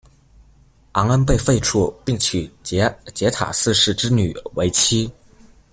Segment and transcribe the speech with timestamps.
[0.93, 5.07] 昂恩被废黜，并娶杰·杰塔四世之女为妻。